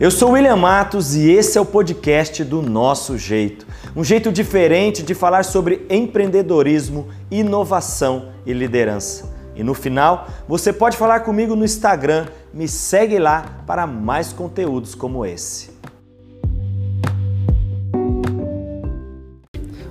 Eu 0.00 0.10
sou 0.10 0.30
William 0.30 0.56
Matos 0.56 1.14
e 1.14 1.30
esse 1.30 1.58
é 1.58 1.60
o 1.60 1.66
podcast 1.66 2.42
do 2.42 2.62
Nosso 2.62 3.18
Jeito. 3.18 3.66
Um 3.94 4.02
jeito 4.02 4.32
diferente 4.32 5.02
de 5.02 5.12
falar 5.12 5.44
sobre 5.44 5.86
empreendedorismo, 5.90 7.08
inovação 7.30 8.32
e 8.46 8.54
liderança. 8.54 9.30
E 9.54 9.62
no 9.62 9.74
final, 9.74 10.26
você 10.48 10.72
pode 10.72 10.96
falar 10.96 11.20
comigo 11.20 11.54
no 11.54 11.66
Instagram. 11.66 12.28
Me 12.50 12.66
segue 12.66 13.18
lá 13.18 13.62
para 13.66 13.86
mais 13.86 14.32
conteúdos 14.32 14.94
como 14.94 15.26
esse. 15.26 15.68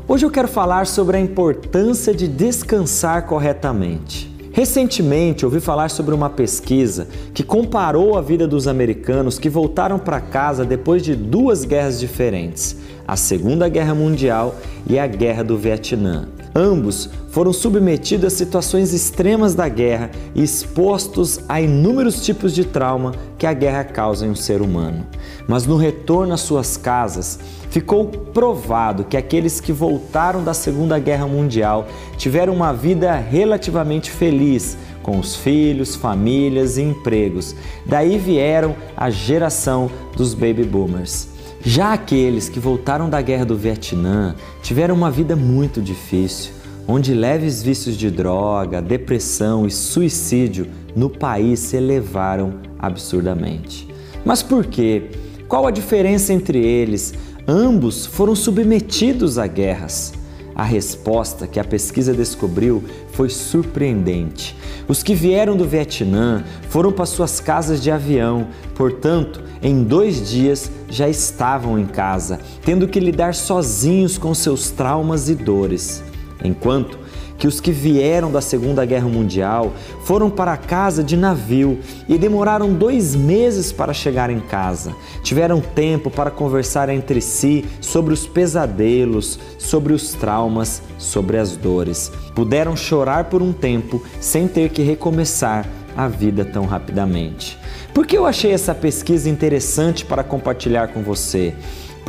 Hoje 0.07 0.25
eu 0.25 0.31
quero 0.31 0.47
falar 0.47 0.87
sobre 0.87 1.17
a 1.17 1.19
importância 1.19 2.15
de 2.15 2.27
descansar 2.27 3.27
corretamente. 3.27 4.28
Recentemente 4.51 5.45
ouvi 5.45 5.59
falar 5.59 5.89
sobre 5.89 6.13
uma 6.13 6.29
pesquisa 6.29 7.07
que 7.33 7.43
comparou 7.43 8.17
a 8.17 8.21
vida 8.21 8.47
dos 8.47 8.67
americanos 8.67 9.37
que 9.37 9.49
voltaram 9.49 9.99
para 9.99 10.19
casa 10.19 10.65
depois 10.65 11.03
de 11.03 11.15
duas 11.15 11.63
guerras 11.65 11.99
diferentes, 11.99 12.75
a 13.09 13.15
Segunda 13.15 13.67
Guerra 13.67 13.95
Mundial 13.95 14.55
e 14.87 14.99
a 14.99 15.07
Guerra 15.07 15.43
do 15.43 15.57
Vietnã. 15.57 16.27
Ambos 16.53 17.09
foram 17.29 17.51
submetidos 17.51 18.31
a 18.31 18.35
situações 18.35 18.93
extremas 18.93 19.55
da 19.55 19.67
guerra 19.67 20.11
e 20.35 20.43
expostos 20.43 21.39
a 21.49 21.59
inúmeros 21.59 22.23
tipos 22.23 22.53
de 22.53 22.63
trauma 22.63 23.15
que 23.35 23.47
a 23.47 23.53
guerra 23.53 23.83
causa 23.83 24.27
em 24.27 24.29
um 24.29 24.35
ser 24.35 24.61
humano. 24.61 25.07
Mas 25.47 25.65
no 25.65 25.75
retorno 25.75 26.35
às 26.35 26.41
suas 26.41 26.77
casas, 26.77 27.39
ficou 27.71 28.05
provado 28.05 29.03
que 29.03 29.17
aqueles 29.17 29.59
que 29.59 29.71
voltaram 29.71 30.43
da 30.43 30.53
Segunda 30.53 30.99
Guerra 30.99 31.25
Mundial 31.25 31.87
tiveram 32.15 32.53
uma 32.53 32.71
vida 32.73 33.15
relativamente 33.15 34.11
feliz, 34.11 34.77
com 35.01 35.17
os 35.17 35.35
filhos, 35.35 35.95
famílias 35.95 36.77
e 36.77 36.83
empregos. 36.83 37.55
Daí 37.87 38.19
vieram 38.19 38.75
a 38.95 39.09
geração 39.09 39.89
dos 40.15 40.35
baby 40.35 40.63
boomers. 40.63 41.38
Já 41.61 41.91
aqueles 41.93 42.47
que 42.47 42.59
voltaram 42.59 43.09
da 43.09 43.21
guerra 43.21 43.45
do 43.45 43.57
Vietnã 43.57 44.33
tiveram 44.63 44.95
uma 44.95 45.11
vida 45.11 45.35
muito 45.35 45.81
difícil, 45.81 46.53
onde 46.87 47.13
leves 47.13 47.61
vícios 47.61 47.97
de 47.97 48.09
droga, 48.09 48.81
depressão 48.81 49.67
e 49.67 49.71
suicídio 49.71 50.67
no 50.95 51.09
país 51.09 51.59
se 51.59 51.75
elevaram 51.75 52.55
absurdamente. 52.79 53.87
Mas 54.23 54.41
por 54.41 54.65
quê? 54.65 55.11
Qual 55.47 55.67
a 55.67 55.71
diferença 55.71 56.31
entre 56.31 56.59
eles? 56.59 57.13
Ambos 57.47 58.05
foram 58.05 58.35
submetidos 58.35 59.37
a 59.37 59.45
guerras. 59.45 60.13
A 60.59 60.63
resposta 60.63 61.47
que 61.47 61.57
a 61.57 61.63
pesquisa 61.63 62.13
descobriu 62.13 62.83
foi 63.13 63.29
surpreendente. 63.29 64.57
Os 64.89 65.01
que 65.01 65.15
vieram 65.15 65.55
do 65.55 65.65
Vietnã 65.65 66.43
foram 66.67 66.91
para 66.91 67.05
suas 67.05 67.39
casas 67.39 67.81
de 67.81 67.89
avião, 67.89 68.45
portanto, 68.75 69.41
em 69.63 69.81
dois 69.85 70.29
dias 70.29 70.69
já 70.89 71.07
estavam 71.07 71.79
em 71.79 71.85
casa, 71.85 72.41
tendo 72.61 72.89
que 72.89 72.99
lidar 72.99 73.35
sozinhos 73.35 74.17
com 74.17 74.35
seus 74.35 74.69
traumas 74.69 75.29
e 75.29 75.35
dores. 75.35 76.03
Enquanto 76.43 76.99
que 77.39 77.47
os 77.47 77.61
que 77.61 77.71
vieram 77.71 78.29
da 78.29 78.41
Segunda 78.41 78.85
Guerra 78.85 79.07
Mundial 79.07 79.73
foram 80.03 80.29
para 80.29 80.57
casa 80.57 81.01
de 81.01 81.15
navio 81.15 81.79
e 82.07 82.17
demoraram 82.17 82.73
dois 82.73 83.15
meses 83.15 83.71
para 83.71 83.93
chegar 83.93 84.29
em 84.29 84.41
casa. 84.41 84.93
Tiveram 85.23 85.61
tempo 85.61 86.11
para 86.11 86.29
conversar 86.29 86.89
entre 86.89 87.21
si 87.21 87.65
sobre 87.79 88.13
os 88.13 88.27
pesadelos, 88.27 89.39
sobre 89.57 89.93
os 89.93 90.11
traumas, 90.11 90.83
sobre 90.97 91.37
as 91.37 91.55
dores. 91.55 92.11
Puderam 92.35 92.75
chorar 92.75 93.25
por 93.25 93.41
um 93.41 93.53
tempo 93.53 94.03
sem 94.19 94.47
ter 94.47 94.69
que 94.69 94.83
recomeçar 94.83 95.65
a 95.95 96.07
vida 96.07 96.43
tão 96.43 96.65
rapidamente. 96.65 97.57
Por 97.93 98.05
que 98.05 98.17
eu 98.17 98.25
achei 98.25 98.51
essa 98.51 98.75
pesquisa 98.75 99.29
interessante 99.29 100.05
para 100.05 100.23
compartilhar 100.23 100.89
com 100.89 101.01
você? 101.01 101.53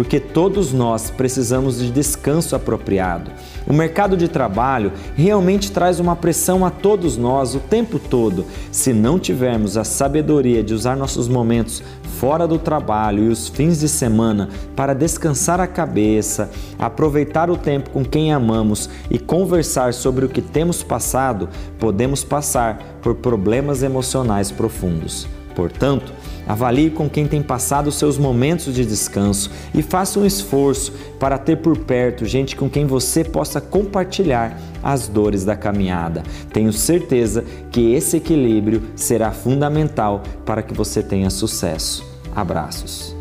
Porque 0.00 0.18
todos 0.18 0.72
nós 0.72 1.10
precisamos 1.10 1.78
de 1.78 1.90
descanso 1.90 2.56
apropriado. 2.56 3.30
O 3.66 3.72
mercado 3.74 4.16
de 4.16 4.28
trabalho 4.28 4.92
realmente 5.14 5.70
traz 5.70 6.00
uma 6.00 6.16
pressão 6.16 6.64
a 6.64 6.70
todos 6.70 7.18
nós 7.18 7.54
o 7.54 7.60
tempo 7.60 7.98
todo. 7.98 8.46
Se 8.72 8.94
não 8.94 9.18
tivermos 9.18 9.76
a 9.76 9.84
sabedoria 9.84 10.64
de 10.64 10.72
usar 10.72 10.96
nossos 10.96 11.28
momentos 11.28 11.82
fora 12.18 12.48
do 12.48 12.58
trabalho 12.58 13.24
e 13.24 13.28
os 13.28 13.48
fins 13.48 13.80
de 13.80 13.90
semana 13.90 14.48
para 14.74 14.94
descansar 14.94 15.60
a 15.60 15.66
cabeça, 15.66 16.50
aproveitar 16.78 17.50
o 17.50 17.56
tempo 17.58 17.90
com 17.90 18.02
quem 18.02 18.32
amamos 18.32 18.88
e 19.10 19.18
conversar 19.18 19.92
sobre 19.92 20.24
o 20.24 20.30
que 20.30 20.40
temos 20.40 20.82
passado, 20.82 21.46
podemos 21.78 22.24
passar 22.24 22.78
por 23.02 23.16
problemas 23.16 23.82
emocionais 23.82 24.50
profundos. 24.50 25.28
Portanto, 25.54 26.10
avalie 26.50 26.90
com 26.90 27.08
quem 27.08 27.26
tem 27.26 27.42
passado 27.42 27.92
seus 27.92 28.18
momentos 28.18 28.74
de 28.74 28.84
descanso 28.84 29.50
e 29.72 29.82
faça 29.82 30.18
um 30.18 30.26
esforço 30.26 30.92
para 31.18 31.38
ter 31.38 31.56
por 31.58 31.78
perto 31.78 32.24
gente 32.24 32.56
com 32.56 32.68
quem 32.68 32.86
você 32.86 33.22
possa 33.22 33.60
compartilhar 33.60 34.58
as 34.82 35.06
dores 35.06 35.44
da 35.44 35.54
caminhada. 35.54 36.22
Tenho 36.52 36.72
certeza 36.72 37.44
que 37.70 37.92
esse 37.92 38.16
equilíbrio 38.16 38.82
será 38.96 39.30
fundamental 39.30 40.22
para 40.44 40.62
que 40.62 40.74
você 40.74 41.02
tenha 41.02 41.30
sucesso. 41.30 42.04
Abraços. 42.34 43.19